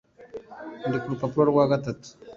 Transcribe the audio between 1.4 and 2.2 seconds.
rwa gatatu